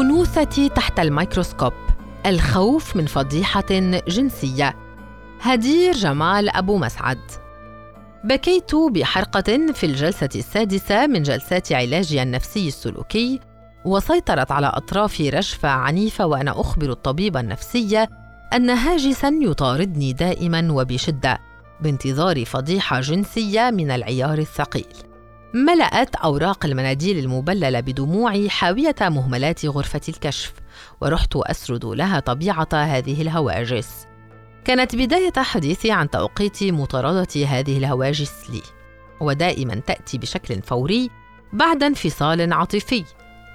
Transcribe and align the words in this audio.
أنوثتي 0.00 0.68
تحت 0.68 1.00
الميكروسكوب 1.00 1.72
الخوف 2.26 2.96
من 2.96 3.06
فضيحة 3.06 3.66
جنسية. 4.08 4.76
هدير 5.40 5.92
جمال 5.92 6.48
أبو 6.48 6.78
مسعد. 6.78 7.20
بكيت 8.24 8.74
بحرقة 8.74 9.72
في 9.72 9.86
الجلسة 9.86 10.28
السادسة 10.34 11.06
من 11.06 11.22
جلسات 11.22 11.72
علاجي 11.72 12.22
النفسي 12.22 12.68
السلوكي 12.68 13.40
وسيطرت 13.84 14.52
على 14.52 14.66
أطرافي 14.66 15.30
رجفة 15.30 15.68
عنيفة 15.68 16.26
وأنا 16.26 16.60
أخبر 16.60 16.90
الطبيب 16.90 17.36
النفسي 17.36 18.06
أن 18.52 18.70
هاجسا 18.70 19.28
يطاردني 19.42 20.12
دائما 20.12 20.72
وبشدة 20.72 21.38
بانتظار 21.80 22.44
فضيحة 22.44 23.00
جنسية 23.00 23.70
من 23.70 23.90
العيار 23.90 24.38
الثقيل. 24.38 25.05
ملأت 25.56 26.16
أوراق 26.16 26.66
المناديل 26.66 27.18
المبللة 27.18 27.80
بدموعي 27.80 28.50
حاوية 28.50 28.94
مهملات 29.00 29.66
غرفة 29.66 30.00
الكشف 30.08 30.52
ورحت 31.00 31.36
أسرد 31.36 31.84
لها 31.84 32.20
طبيعة 32.20 32.68
هذه 32.72 33.22
الهواجس. 33.22 34.06
كانت 34.64 34.96
بداية 34.96 35.32
حديثي 35.36 35.92
عن 35.92 36.10
توقيت 36.10 36.64
مطاردة 36.64 37.46
هذه 37.46 37.78
الهواجس 37.78 38.50
لي 38.50 38.62
ودائما 39.20 39.74
تأتي 39.74 40.18
بشكل 40.18 40.62
فوري 40.62 41.10
بعد 41.52 41.82
انفصال 41.82 42.52
عاطفي 42.52 43.04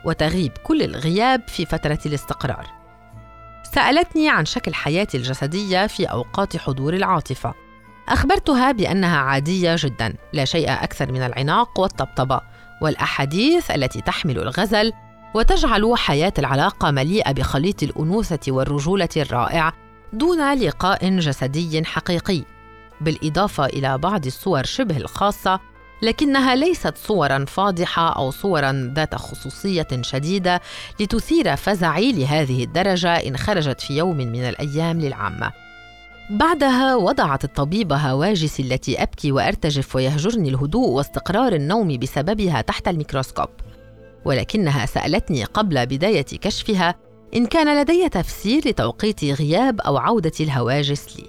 وتغيب 0.05 0.52
كل 0.63 0.82
الغياب 0.82 1.48
في 1.48 1.66
فترة 1.66 1.99
الاستقرار. 2.05 2.68
سألتني 3.74 4.30
عن 4.30 4.46
شكل 4.46 4.74
حياتي 4.74 5.18
الجسدية 5.18 5.88
في 5.88 6.05
أوقات 6.05 6.58
حضور 6.58 6.93
العاطفة. 6.93 7.54
أخبرتها 8.10 8.71
بأنها 8.71 9.18
عادية 9.18 9.76
جدا 9.80 10.13
لا 10.34 10.46
شيء 10.46 10.71
أكثر 10.71 11.12
من 11.12 11.21
العناق 11.21 11.80
والطبطبة 11.80 12.41
والأحاديث 12.82 13.71
التي 13.71 14.02
تحمل 14.02 14.38
الغزل 14.40 14.93
وتجعل 15.34 15.93
حياة 15.98 16.34
العلاقة 16.40 16.91
مليئة 16.91 17.32
بخليط 17.32 17.84
الأنوثة 17.84 18.52
والرجولة 18.52 19.10
الرائع 19.18 19.74
دون 20.13 20.54
لقاء 20.54 21.10
جسدي 21.10 21.85
حقيقي. 21.85 22.43
بالإضافة 23.02 23.66
إلى 23.66 23.98
بعض 23.98 24.26
الصور 24.26 24.63
شبه 24.63 24.98
الخاصة 24.98 25.60
لكنها 26.02 26.55
ليست 26.55 26.98
صورا 26.98 27.46
فاضحة 27.46 28.15
أو 28.15 28.32
صورا 28.32 28.93
ذات 28.96 29.15
خصوصية 29.15 29.88
شديدة 30.02 30.62
لتثير 30.99 31.55
فزعي 31.55 32.12
لهذه 32.12 32.63
الدرجة 32.63 33.15
إن 33.15 33.38
خرجت 33.38 33.82
في 33.82 33.98
يوم 33.98 34.18
من 34.18 34.49
الأيام 34.49 34.99
للعامة. 34.99 35.52
بعدها 36.32 36.96
وضعت 36.96 37.43
الطبيبة 37.43 37.96
هواجسي 37.96 38.63
التي 38.63 39.04
أبكي 39.04 39.32
وأرتجف 39.32 39.96
ويهجرني 39.96 40.49
الهدوء 40.49 40.90
واستقرار 40.90 41.54
النوم 41.54 41.98
بسببها 41.98 42.62
تحت 42.62 42.87
الميكروسكوب. 42.87 43.49
ولكنها 44.26 44.85
سألتني 44.85 45.43
قبل 45.43 45.85
بداية 45.85 46.21
كشفها 46.21 46.96
إن 47.35 47.46
كان 47.46 47.82
لدي 47.82 48.09
تفسير 48.09 48.68
لتوقيت 48.68 49.24
غياب 49.24 49.82
أو 49.82 49.98
عودة 49.98 50.32
الهواجس 50.40 51.18
لي. 51.18 51.26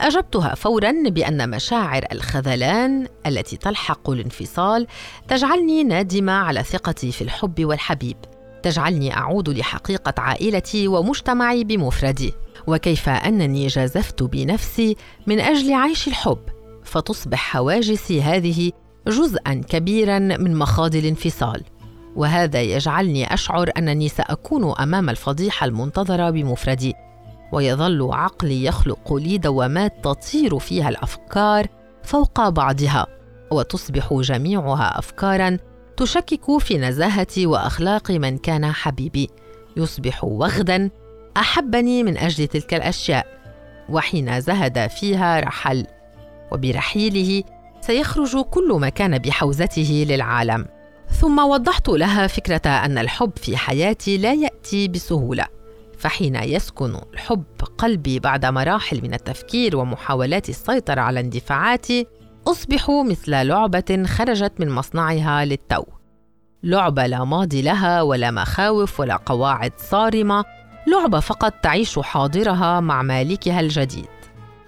أجبتها 0.00 0.54
فورا 0.54 0.92
بأن 1.06 1.50
مشاعر 1.50 2.04
الخذلان 2.12 3.06
التي 3.26 3.56
تلحق 3.56 4.10
الانفصال 4.10 4.86
تجعلني 5.28 5.84
نادمة 5.84 6.32
على 6.32 6.62
ثقتي 6.62 7.12
في 7.12 7.22
الحب 7.22 7.64
والحبيب. 7.64 8.16
تجعلني 8.62 9.16
أعود 9.16 9.48
لحقيقة 9.48 10.14
عائلتي 10.18 10.88
ومجتمعي 10.88 11.64
بمفردي. 11.64 12.32
وكيف 12.66 13.08
أنني 13.08 13.66
جازفت 13.66 14.22
بنفسي 14.22 14.96
من 15.26 15.40
أجل 15.40 15.72
عيش 15.72 16.08
الحب 16.08 16.38
فتصبح 16.84 17.56
هواجسي 17.56 18.22
هذه 18.22 18.72
جزءا 19.08 19.54
كبيرا 19.68 20.18
من 20.18 20.56
مخاض 20.56 20.94
الانفصال. 20.94 21.62
وهذا 22.16 22.60
يجعلني 22.62 23.34
أشعر 23.34 23.70
أنني 23.78 24.08
سأكون 24.08 24.74
أمام 24.80 25.10
الفضيحة 25.10 25.66
المنتظرة 25.66 26.30
بمفردي. 26.30 26.94
ويظل 27.52 28.08
عقلي 28.12 28.64
يخلق 28.64 29.14
لي 29.14 29.38
دوامات 29.38 30.04
تطير 30.04 30.58
فيها 30.58 30.88
الأفكار 30.88 31.66
فوق 32.02 32.48
بعضها 32.48 33.06
وتصبح 33.50 34.14
جميعها 34.14 34.98
افكارا 34.98 35.58
تشكك 36.02 36.58
في 36.58 36.78
نزاهة 36.78 37.26
وأخلاق 37.38 38.10
من 38.10 38.38
كان 38.38 38.72
حبيبي. 38.72 39.30
يصبح 39.76 40.24
وغدا 40.24 40.90
أحبني 41.36 42.02
من 42.02 42.18
أجل 42.18 42.46
تلك 42.46 42.74
الأشياء 42.74 43.26
وحين 43.88 44.40
زهد 44.40 44.90
فيها 44.90 45.40
رحل. 45.40 45.86
وبرحيله 46.52 47.42
سيخرج 47.80 48.36
كل 48.36 48.72
ما 48.80 48.88
كان 48.88 49.18
بحوزته 49.18 50.06
للعالم. 50.08 50.66
ثم 51.20 51.38
وضحت 51.38 51.88
لها 51.88 52.26
فكرة 52.26 52.70
أن 52.70 52.98
الحب 52.98 53.32
في 53.36 53.56
حياتي 53.56 54.18
لا 54.18 54.32
يأتي 54.32 54.88
بسهولة. 54.88 55.46
فحين 55.98 56.36
يسكن 56.36 56.96
الحب 57.14 57.44
قلبي 57.78 58.18
بعد 58.18 58.46
مراحل 58.46 59.02
من 59.02 59.14
التفكير 59.14 59.76
ومحاولات 59.76 60.48
السيطرة 60.48 61.00
على 61.00 61.20
اندفاعاتي 61.20 62.06
اصبح 62.52 62.90
مثل 62.90 63.46
لعبة 63.46 64.02
خرجت 64.06 64.52
من 64.58 64.70
مصنعها 64.70 65.44
للتو. 65.44 65.84
لعبة 66.62 67.06
لا 67.06 67.24
ماضي 67.24 67.62
لها 67.62 68.02
ولا 68.02 68.30
مخاوف 68.30 69.00
ولا 69.00 69.16
قواعد 69.16 69.72
صارمة. 69.76 70.44
لعبة 70.86 71.20
فقط 71.20 71.52
تعيش 71.62 71.98
حاضرها 71.98 72.80
مع 72.80 73.02
مالكها 73.02 73.60
الجديد. 73.60 74.08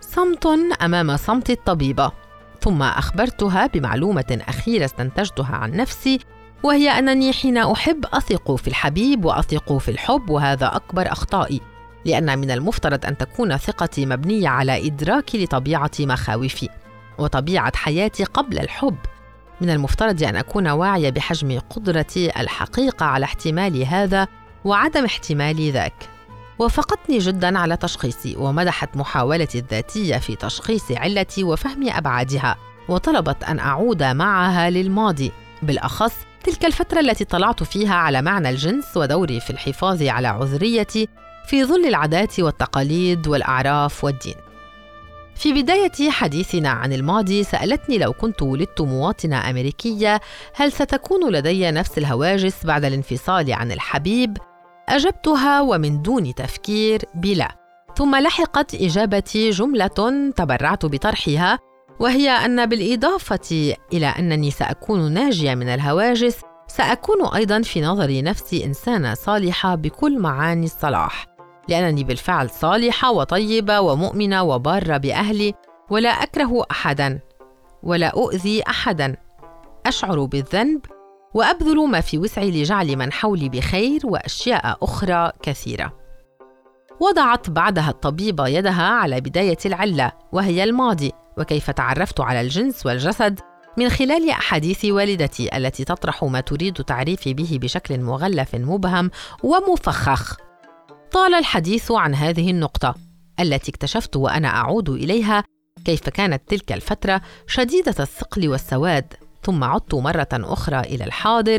صمت 0.00 0.46
أمام 0.82 1.16
صمت 1.16 1.50
الطبيبة. 1.50 2.12
ثم 2.60 2.82
أخبرتها 2.82 3.66
بمعلومة 3.66 4.38
أخيرة 4.48 4.84
استنتجتها 4.84 5.56
عن 5.56 5.72
نفسي 5.72 6.18
وهي 6.62 6.90
أنني 6.90 7.32
حين 7.32 7.58
أحب 7.58 8.04
أثق 8.12 8.54
في 8.54 8.68
الحبيب 8.68 9.24
وأثق 9.24 9.76
في 9.78 9.90
الحب 9.90 10.30
وهذا 10.30 10.76
أكبر 10.76 11.12
أخطائي. 11.12 11.60
لأن 12.04 12.38
من 12.38 12.50
المفترض 12.50 13.06
أن 13.06 13.16
تكون 13.16 13.56
ثقتي 13.56 14.06
مبنية 14.06 14.48
على 14.48 14.86
ادراكي 14.86 15.44
لطبيعة 15.44 15.90
مخاوفي. 16.00 16.68
وطبيعة 17.18 17.76
حياتي 17.76 18.24
قبل 18.24 18.58
الحب. 18.58 18.96
من 19.60 19.70
المفترض 19.70 20.22
أن 20.22 20.36
أكون 20.36 20.68
واعية 20.68 21.10
بحجم 21.10 21.60
قدرتي 21.70 22.40
الحقيقة 22.40 23.06
على 23.06 23.24
احتمال 23.24 23.82
هذا 23.82 24.28
وعدم 24.64 25.04
احتمال 25.04 25.72
ذاك. 25.72 26.08
وافقتني 26.58 27.18
جدا 27.18 27.58
على 27.58 27.76
تشخيصي 27.76 28.36
ومدحت 28.36 28.96
محاولتي 28.96 29.58
الذاتية 29.58 30.16
في 30.16 30.36
تشخيص 30.36 30.92
علتي 30.92 31.44
وفهم 31.44 31.88
أبعادها 31.88 32.56
وطلبت 32.88 33.44
أن 33.44 33.58
أعود 33.58 34.02
معها 34.02 34.70
للماضي. 34.70 35.32
بالأخص 35.62 36.14
تلك 36.44 36.64
الفترة 36.64 37.00
التي 37.00 37.24
طلعت 37.24 37.62
فيها 37.62 37.94
على 37.94 38.22
معنى 38.22 38.50
الجنس 38.50 38.96
ودوري 38.96 39.40
في 39.40 39.50
الحفاظ 39.50 40.02
على 40.02 40.28
عذريتي 40.28 41.08
في 41.46 41.64
ظل 41.64 41.86
العادات 41.86 42.40
والتقاليد 42.40 43.26
والأعراف 43.26 44.04
والدين. 44.04 44.34
في 45.34 45.52
بداية 45.52 46.10
حديثنا 46.10 46.68
عن 46.68 46.92
الماضي 46.92 47.44
سألتني 47.44 47.98
لو 47.98 48.12
كنت 48.12 48.42
ولدت 48.42 48.80
مواطنة 48.80 49.50
أمريكية 49.50 50.20
هل 50.54 50.72
ستكون 50.72 51.32
لدي 51.32 51.70
نفس 51.70 51.98
الهواجس 51.98 52.66
بعد 52.66 52.84
الانفصال 52.84 53.52
عن 53.52 53.72
الحبيب؟ 53.72 54.36
أجبتها 54.88 55.60
ومن 55.60 56.02
دون 56.02 56.34
تفكير 56.34 57.02
بلا. 57.14 57.48
ثم 57.96 58.16
لحقت 58.16 58.74
إجابتي 58.74 59.50
جملة 59.50 60.32
تبرعت 60.36 60.86
بطرحها 60.86 61.58
وهي 62.00 62.30
أن 62.30 62.66
بالإضافة 62.66 63.74
إلى 63.92 64.06
أنني 64.06 64.50
سأكون 64.50 65.12
ناجية 65.12 65.54
من 65.54 65.68
الهواجس 65.68 66.40
سأكون 66.66 67.26
أيضا 67.34 67.62
في 67.62 67.80
نظر 67.80 68.22
نفسي 68.22 68.64
إنسانة 68.64 69.14
صالحة 69.14 69.74
بكل 69.74 70.18
معاني 70.18 70.66
الصلاح 70.66 71.33
لأنني 71.68 72.04
بالفعل 72.04 72.50
صالحة 72.50 73.12
وطيبة 73.12 73.80
ومؤمنة 73.80 74.42
وبارة 74.42 74.96
بأهلي 74.96 75.54
ولا 75.90 76.08
أكره 76.08 76.64
احدا 76.70 77.20
ولا 77.82 78.06
أؤذي 78.06 78.62
احدا. 78.68 79.16
أشعر 79.86 80.24
بالذنب 80.24 80.80
وأبذل 81.34 81.88
ما 81.88 82.00
في 82.00 82.18
وسعي 82.18 82.50
لجعل 82.50 82.96
من 82.96 83.12
حولي 83.12 83.48
بخير 83.48 84.00
وأشياء 84.04 84.78
أخرى 84.82 85.32
كثيرة. 85.42 85.92
وضعت 87.00 87.50
بعدها 87.50 87.90
الطبيبه 87.90 88.48
يدها 88.48 88.82
على 88.82 89.20
بداية 89.20 89.58
العلة 89.66 90.12
وهي 90.32 90.64
الماضي 90.64 91.12
وكيف 91.38 91.70
تعرفت 91.70 92.20
على 92.20 92.40
الجنس 92.40 92.86
والجسد 92.86 93.40
من 93.76 93.88
خلال 93.88 94.30
أحاديث 94.30 94.84
والدتي 94.84 95.56
التي 95.56 95.84
تطرح 95.84 96.24
ما 96.24 96.40
تريد 96.40 96.74
تعريفي 96.74 97.34
به 97.34 97.58
بشكل 97.62 98.00
مغلف 98.00 98.54
مبهم 98.54 99.10
ومفخخ. 99.42 100.36
طال 101.14 101.34
الحديث 101.34 101.92
عن 101.92 102.14
هذه 102.14 102.50
النقطة 102.50 102.94
التي 103.40 103.70
اكتشفت 103.70 104.16
وأنا 104.16 104.48
أعود 104.48 104.88
إليها 104.88 105.44
كيف 105.84 106.08
كانت 106.08 106.42
تلك 106.48 106.72
الفترة 106.72 107.20
شديدة 107.46 107.94
الثقل 108.00 108.48
والسواد 108.48 109.14
ثم 109.42 109.64
عدت 109.64 109.94
مرة 109.94 110.28
أخرى 110.32 110.80
إلى 110.80 111.04
الحاضر 111.04 111.58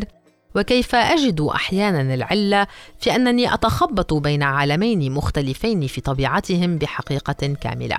وكيف 0.55 0.95
أجد 0.95 1.41
أحيانا 1.41 2.13
العلة 2.13 2.67
في 2.99 3.15
أنني 3.15 3.53
أتخبط 3.53 4.13
بين 4.13 4.43
عالمين 4.43 5.11
مختلفين 5.11 5.87
في 5.87 6.01
طبيعتهم 6.01 6.77
بحقيقة 6.77 7.53
كاملة. 7.61 7.97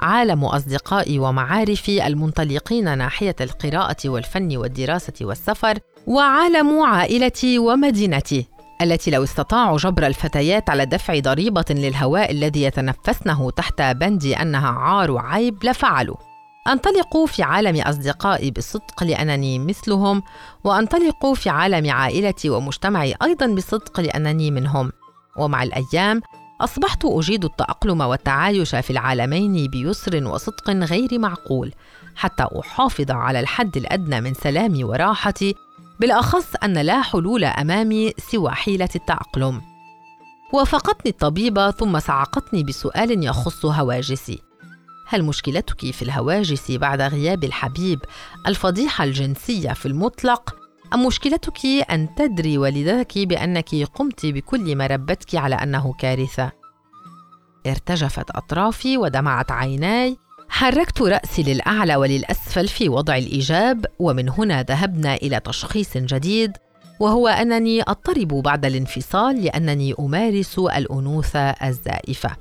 عالم 0.00 0.44
أصدقائي 0.44 1.18
ومعارفي 1.18 2.06
المنطلقين 2.06 2.98
ناحية 2.98 3.36
القراءة 3.40 4.08
والفن 4.08 4.56
والدراسة 4.56 5.12
والسفر 5.20 5.78
وعالم 6.06 6.80
عائلتي 6.80 7.58
ومدينتي. 7.58 8.57
التي 8.82 9.10
لو 9.10 9.22
استطاعوا 9.22 9.78
جبر 9.78 10.06
الفتيات 10.06 10.70
على 10.70 10.86
دفع 10.86 11.18
ضريبة 11.18 11.64
للهواء 11.70 12.30
الذي 12.30 12.62
يتنفسنه 12.62 13.50
تحت 13.50 13.82
بند 13.82 14.24
أنها 14.24 14.68
عار 14.68 15.10
وعيب 15.10 15.64
لفعلوا. 15.64 16.16
أنطلق 16.68 17.24
في 17.24 17.42
عالم 17.42 17.80
أصدقائي 17.80 18.50
بالصدق 18.50 19.02
لأنني 19.02 19.58
مثلهم 19.58 20.22
وأنطلق 20.64 21.32
في 21.32 21.50
عالم 21.50 21.90
عائلتي 21.90 22.50
ومجتمعي 22.50 23.14
أيضا 23.22 23.46
بالصدق 23.46 24.00
لأنني 24.00 24.50
منهم. 24.50 24.92
ومع 25.36 25.62
الأيام 25.62 26.20
أصبحت 26.60 27.04
أجيد 27.04 27.44
التأقلم 27.44 28.00
والتعايش 28.00 28.74
في 28.74 28.90
العالمين 28.90 29.66
بيسر 29.66 30.24
وصدق 30.24 30.70
غير 30.70 31.18
معقول 31.18 31.72
حتى 32.16 32.46
أحافظ 32.60 33.10
على 33.10 33.40
الحد 33.40 33.76
الأدنى 33.76 34.20
من 34.20 34.34
سلامي 34.34 34.84
وراحتي 34.84 35.54
بالأخص 36.00 36.54
أن 36.64 36.78
لا 36.78 37.02
حلول 37.02 37.44
أمامي 37.44 38.12
سوى 38.18 38.50
حيلة 38.50 38.88
التأقلم 38.94 39.60
وافقتني 40.52 41.10
الطبيبة 41.10 41.70
ثم 41.70 41.98
صعقتني 41.98 42.64
بسؤال 42.64 43.24
يخص 43.24 43.66
هواجسي. 43.66 44.42
هل 45.08 45.24
مشكلتك 45.24 45.90
في 45.90 46.02
الهواجس 46.02 46.70
بعد 46.70 47.00
غياب 47.00 47.44
الحبيب 47.44 48.00
الفضيحة 48.46 49.04
الجنسية 49.04 49.72
في 49.72 49.86
المطلق؟ 49.86 50.56
أم 50.94 51.06
مشكلتك 51.06 51.66
أن 51.90 52.08
تدري 52.14 52.58
والدتك 52.58 53.18
بأنك 53.18 53.74
قمت 53.74 54.26
بكل 54.26 54.76
ما 54.76 54.86
ربتك 54.86 55.34
على 55.34 55.54
أنه 55.54 55.92
كارثة؟ 55.98 56.52
ارتجفت 57.66 58.30
أطرافي 58.30 58.96
ودمعت 58.96 59.52
عيناي 59.52 60.18
حركت 60.48 61.02
رأسي 61.02 61.42
للأعلى 61.42 61.96
وللأسفل 61.96 62.68
في 62.68 62.88
وضع 62.88 63.16
الإيجاب 63.16 63.86
ومن 63.98 64.28
هنا 64.28 64.62
ذهبنا 64.62 65.14
إلى 65.14 65.40
تشخيص 65.40 65.96
جديد 65.96 66.52
وهو 67.00 67.28
أنني 67.28 67.82
أضطرب 67.82 68.28
بعد 68.28 68.64
الانفصال 68.64 69.44
لأنني 69.44 69.94
أمارس 70.00 70.58
الأنوثة 70.58 71.50
الزائفة. 71.50 72.36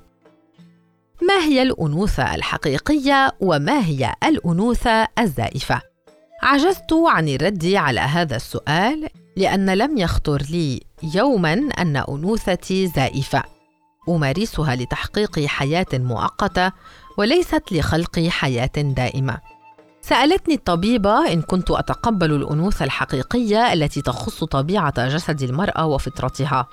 ما 1.22 1.40
هي 1.44 1.62
الأنوثة 1.62 2.36
الحقيقية 2.36 3.32
وما 3.40 3.86
هي 3.86 4.14
الأنوثة 4.24 5.08
الزائفة؟ 5.20 5.82
عجزت 6.44 6.94
عن 6.94 7.30
الرد 7.30 7.66
على 7.66 8.00
هذا 8.00 8.36
السؤال 8.36 9.08
لأن 9.38 9.70
لم 9.70 9.98
يخطر 9.98 10.42
لي 10.50 10.82
يوما 11.16 11.54
أن 11.54 11.98
أنوثتي 11.98 12.88
زائفة. 12.88 13.57
أمارسها 14.10 14.76
لتحقيق 14.76 15.40
حياة 15.40 15.86
مؤقتة 15.94 16.72
وليست 17.18 17.64
لخلق 17.72 18.20
حياة 18.20 18.72
دائمة. 18.76 19.38
سألتني 20.02 20.54
الطبيبة 20.54 21.34
إن 21.34 21.42
كنت 21.42 21.72
أتقبل 21.72 22.32
الأنوثة 22.32 22.86
الحقيقية 22.86 23.74
التي 23.74 24.02
تخص 24.02 24.44
طبيعة 24.44 25.08
جسد 25.08 25.42
المرأة 25.42 25.86
وفطرتها 25.86 26.68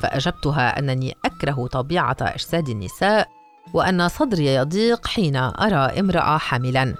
فأجبتها 0.00 0.78
أنني 0.78 1.16
أكره 1.24 1.66
طبيعة 1.66 2.16
إجساد 2.20 2.68
النساء 2.68 3.28
وأن 3.72 4.08
صدري 4.08 4.46
يضيق 4.46 5.06
حين 5.06 5.36
أرى 5.36 6.00
امرأة 6.00 6.38
حاملا 6.38 6.94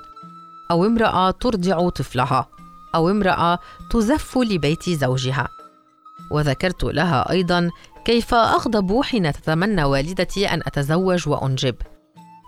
أو 0.70 0.86
امرأة 0.86 1.30
ترضع 1.30 1.88
طفلها 1.88 2.48
أو 2.94 3.10
امرأة 3.10 3.58
تزف 3.90 4.38
لبيت 4.38 4.90
زوجها. 4.90 5.48
وذكرت 6.30 6.84
لها 6.84 7.30
أيضا 7.30 7.70
كيف 8.04 8.34
أغضب 8.34 9.02
حين 9.02 9.32
تتمنى 9.32 9.84
والدتي 9.84 10.46
أن 10.46 10.60
أتزوج 10.66 11.28
وأنجب؟ 11.28 11.74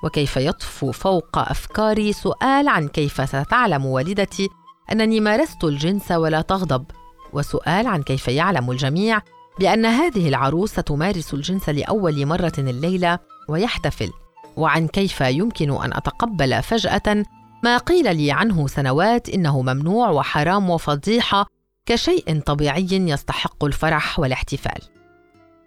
وكيف 0.04 0.36
يطفو 0.36 0.92
فوق 0.92 1.38
أفكاري 1.38 2.12
سؤال 2.12 2.68
عن 2.68 2.88
كيف 2.88 3.28
ستعلم 3.28 3.86
والدتي 3.86 4.48
أنني 4.92 5.20
مارست 5.20 5.64
الجنس 5.64 6.12
ولا 6.12 6.40
تغضب؟ 6.40 6.84
وسؤال 7.32 7.86
عن 7.86 8.02
كيف 8.02 8.28
يعلم 8.28 8.70
الجميع 8.70 9.20
بأن 9.58 9.86
هذه 9.86 10.28
العروس 10.28 10.74
تمارس 10.74 11.34
الجنس 11.34 11.68
لأول 11.68 12.26
مرة 12.26 12.52
الليلة 12.58 13.18
ويحتفل 13.48 14.10
وعن 14.56 14.88
كيف 14.88 15.20
يمكن 15.20 15.70
أن 15.70 15.92
أتقبل 15.92 16.62
فجأة 16.62 17.24
ما 17.64 17.78
قيل 17.78 18.16
لي 18.16 18.32
عنه 18.32 18.66
سنوات 18.66 19.28
إنه 19.28 19.62
ممنوع 19.62 20.10
وحرام 20.10 20.70
وفضيحة 20.70 21.46
كشيء 21.86 22.40
طبيعي 22.40 22.88
يستحق 22.90 23.64
الفرح 23.64 24.18
والاحتفال. 24.18 24.95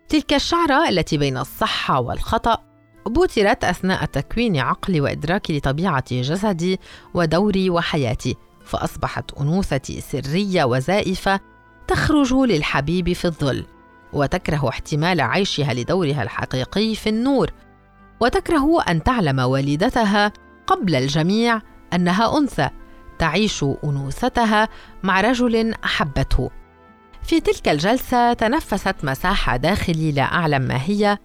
تلك 0.10 0.34
الشعرة 0.34 0.90
التي 0.90 1.18
بين 1.18 1.38
الصح 1.38 1.92
والخطأ 1.92 2.58
بوترت 3.06 3.64
أثناء 3.64 4.06
تكوين 4.06 4.58
عقلي 4.58 5.02
وإدراكي 5.02 5.58
لطبيعة 5.58 6.04
جسدي 6.12 6.80
ودوري 7.14 7.70
وحياتي 7.70 8.36
فأصبحت 8.66 9.32
أنوثتي 9.42 10.02
سرية 10.02 10.64
وزائفة 10.64 11.40
تخرج 11.88 12.34
للحبيب 12.34 13.14
في 13.14 13.26
الظل 13.26 13.66
وتكره 14.14 14.70
احتمال 14.70 15.22
عيشها 15.22 15.74
لدورها 15.74 16.24
الحقيقي 16.24 16.96
في 16.96 17.10
النور 17.10 17.52
وتكره 18.20 18.82
أن 18.82 19.04
تعلم 19.04 19.40
والدتها 19.40 20.32
قبل 20.68 20.96
الجميع 20.96 21.62
أنها 21.94 22.38
أنثى 22.38 22.70
تعيش 23.20 23.66
أنوثتها 23.84 24.70
مع 25.04 25.22
رجل 25.22 25.74
أحبته. 25.74 26.50
في 27.30 27.40
تلك 27.40 27.68
الجلسة 27.68 28.34
تنفست 28.34 28.96
مساحة 29.04 29.58
داخلي 29.58 30.12
لا 30.12 30.22
أعلم 30.22 30.62
ما 30.62 30.82
هي. 30.84 31.18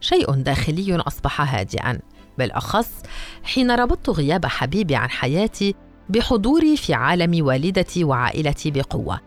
شيء 0.00 0.30
داخلي 0.30 0.96
أصبح 0.96 1.54
هادئا 1.54 1.98
بالأخص 2.38 2.90
حين 3.42 3.70
ربطت 3.70 4.10
غياب 4.10 4.46
حبيبي 4.46 4.96
عن 4.96 5.10
حياتي 5.10 5.74
بحضوري 6.08 6.76
في 6.76 6.94
عالم 6.94 7.46
والدتي 7.46 8.04
وعائلتي 8.04 8.70
بقوة. 8.70 9.20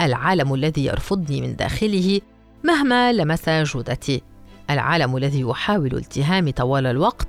العالم 0.00 0.54
الذي 0.54 0.84
يرفضني 0.84 1.40
من 1.40 1.56
داخله 1.56 2.20
مهما 2.64 3.12
لمس 3.12 3.48
جودتي. 3.48 4.22
العالم 4.70 5.16
الذي 5.16 5.40
يحاول 5.40 5.94
التهامي 5.94 6.52
طوال 6.52 6.86
الوقت. 6.86 7.28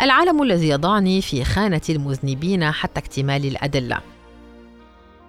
العالم 0.00 0.42
الذي 0.42 0.68
يضعني 0.68 1.22
في 1.22 1.44
خانة 1.44 1.82
المذنبين 1.88 2.70
حتى 2.70 3.00
اكتمال 3.00 3.46
الأدلة. 3.46 4.15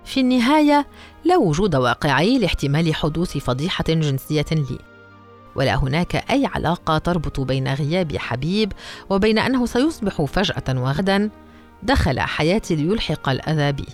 في 0.07 0.19
النهاية 0.19 0.87
لا 1.25 1.37
وجود 1.37 1.75
واقعي 1.75 2.39
لاحتمال 2.39 2.95
حدوث 2.95 3.37
فضيحة 3.37 3.83
جنسية 3.87 4.45
لي. 4.51 4.79
ولا 5.55 5.75
هناك 5.75 6.15
أي 6.15 6.45
علاقة 6.45 6.97
تربط 6.97 7.39
بين 7.39 7.73
غياب 7.73 8.17
حبيب 8.17 8.73
وبين 9.09 9.39
أنه 9.39 9.65
سيصبح 9.65 10.21
فجأة 10.21 10.81
وغدا 10.81 11.29
دخل 11.83 12.19
حياتي 12.19 12.75
ليلحق 12.75 13.29
الاذى 13.29 13.71
بي 13.71 13.85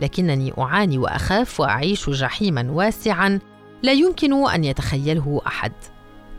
لكنني 0.00 0.52
أعاني 0.58 0.98
وأخاف 0.98 1.60
وأعيش 1.60 2.10
جحيما 2.10 2.70
واسعا 2.70 3.38
لا 3.82 3.92
يمكن 3.92 4.48
أن 4.48 4.64
يتخيله 4.64 5.40
أحد. 5.46 5.72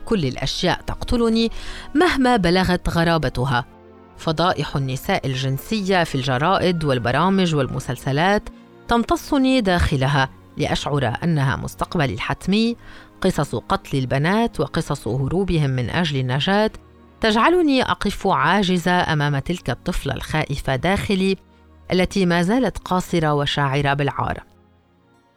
كل 0.04 0.24
الأشياء 0.24 0.80
تقتلني 0.86 1.50
مهما 1.94 2.36
بلغت 2.36 2.88
غرابتها. 2.88 3.64
فضائح 4.16 4.76
النساء 4.76 5.26
الجنسية 5.26 6.04
في 6.04 6.14
الجرائد 6.14 6.84
والبرامج 6.84 7.54
والمسلسلات 7.54 8.48
تمتصني 8.88 9.60
داخلها 9.60 10.28
لأشعر 10.56 11.16
أنها 11.22 11.56
مستقبلي 11.56 12.14
الحتمي 12.14 12.76
قصص 13.20 13.54
قتل 13.54 13.98
البنات 13.98 14.60
وقصص 14.60 15.08
هروبهم 15.08 15.70
من 15.70 15.90
أجل 15.90 16.20
النجاة. 16.20 16.70
تجعلني 17.20 17.82
أقف 17.82 18.26
عاجزة 18.26 19.12
أمام 19.12 19.38
تلك 19.38 19.70
الطفلة 19.70 20.14
الخائفة 20.14 20.76
داخلي 20.76 21.36
التي 21.92 22.26
ما 22.26 22.42
زالت 22.42 22.78
قاصرة 22.78 23.34
وشاعرة 23.34 23.94
بالعار. 23.94 24.44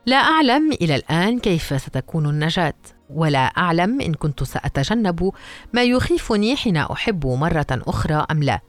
لا 0.06 0.18
أعلم 0.18 0.72
إلى 0.72 0.96
الآن 0.96 1.40
كيف 1.40 1.82
ستكون 1.82 2.30
النجاة 2.30 2.74
ولا 3.10 3.40
أعلم 3.40 4.02
إن 4.02 4.14
كنت 4.14 4.44
سأتجنب 4.44 5.32
ما 5.74 5.84
يخيفني 5.84 6.56
حين 6.56 6.78
أحب 6.78 7.28
مرة 7.28 7.68
أخرى 7.72 8.26
أم 8.32 8.44
لا 8.44 8.60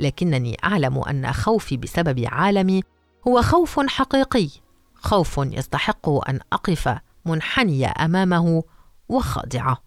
لكنني 0.00 0.56
أعلم 0.64 0.98
أن 0.98 1.32
خوفي 1.32 1.76
بسبب 1.76 2.24
عالمي 2.32 2.82
هو 3.28 3.42
خوف 3.42 3.80
حقيقي. 3.88 4.48
خوف 4.94 5.38
يستحق 5.38 6.08
أن 6.28 6.40
أقف 6.52 6.98
منحنية 7.24 7.94
أمامه 8.00 8.62
وخاضعه 9.08 9.78